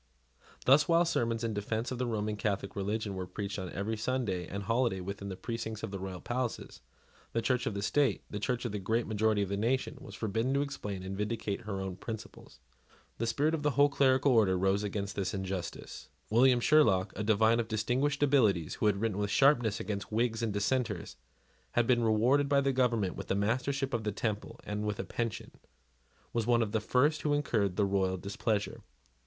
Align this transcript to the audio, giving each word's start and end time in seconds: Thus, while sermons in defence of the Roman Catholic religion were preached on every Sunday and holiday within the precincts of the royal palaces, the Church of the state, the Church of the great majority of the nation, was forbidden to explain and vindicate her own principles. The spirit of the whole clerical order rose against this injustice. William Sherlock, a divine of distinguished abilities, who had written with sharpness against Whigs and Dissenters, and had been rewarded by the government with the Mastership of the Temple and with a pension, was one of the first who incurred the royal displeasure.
Thus, 0.65 0.87
while 0.87 1.05
sermons 1.05 1.43
in 1.43 1.53
defence 1.53 1.91
of 1.91 1.99
the 1.99 2.07
Roman 2.07 2.35
Catholic 2.35 2.75
religion 2.75 3.13
were 3.13 3.27
preached 3.27 3.59
on 3.59 3.69
every 3.69 3.95
Sunday 3.95 4.47
and 4.47 4.63
holiday 4.63 4.99
within 4.99 5.29
the 5.29 5.35
precincts 5.37 5.83
of 5.83 5.91
the 5.91 5.99
royal 5.99 6.19
palaces, 6.21 6.81
the 7.33 7.41
Church 7.43 7.67
of 7.67 7.75
the 7.75 7.83
state, 7.83 8.23
the 8.27 8.39
Church 8.39 8.65
of 8.65 8.71
the 8.71 8.79
great 8.79 9.05
majority 9.05 9.43
of 9.43 9.49
the 9.49 9.57
nation, 9.57 9.99
was 10.01 10.15
forbidden 10.15 10.55
to 10.55 10.61
explain 10.63 11.03
and 11.03 11.15
vindicate 11.15 11.61
her 11.65 11.79
own 11.79 11.97
principles. 11.97 12.59
The 13.19 13.27
spirit 13.27 13.53
of 13.53 13.61
the 13.61 13.69
whole 13.77 13.89
clerical 13.89 14.31
order 14.31 14.57
rose 14.57 14.81
against 14.81 15.15
this 15.15 15.35
injustice. 15.35 16.09
William 16.31 16.59
Sherlock, 16.59 17.13
a 17.15 17.21
divine 17.23 17.59
of 17.59 17.67
distinguished 17.67 18.23
abilities, 18.23 18.73
who 18.73 18.87
had 18.87 18.99
written 18.99 19.19
with 19.19 19.29
sharpness 19.29 19.79
against 19.79 20.11
Whigs 20.11 20.41
and 20.41 20.51
Dissenters, 20.51 21.15
and 21.17 21.21
had 21.73 21.85
been 21.85 22.03
rewarded 22.03 22.49
by 22.49 22.61
the 22.61 22.73
government 22.73 23.15
with 23.15 23.27
the 23.27 23.35
Mastership 23.35 23.93
of 23.93 24.03
the 24.03 24.11
Temple 24.11 24.59
and 24.63 24.83
with 24.83 24.97
a 24.99 25.03
pension, 25.03 25.51
was 26.33 26.47
one 26.47 26.63
of 26.63 26.71
the 26.71 26.81
first 26.81 27.21
who 27.21 27.35
incurred 27.35 27.75
the 27.75 27.85
royal 27.85 28.17
displeasure. 28.17 28.81